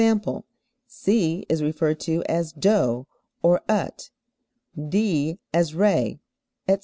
[0.87, 3.05] _,C is referred to as DO
[3.43, 4.09] (or UT),
[4.89, 6.19] D as RE,
[6.67, 6.79] etc.